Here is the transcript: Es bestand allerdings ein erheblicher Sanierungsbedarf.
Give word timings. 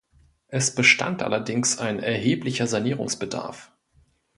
Es 0.47 0.73
bestand 0.73 1.21
allerdings 1.21 1.77
ein 1.77 1.99
erheblicher 1.99 2.65
Sanierungsbedarf. 2.65 3.71